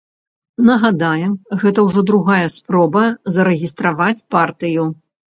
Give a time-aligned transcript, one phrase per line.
[0.67, 3.03] Нагадаем, гэта ўжо другая спроба
[3.35, 4.87] зарэгістраваць партыю.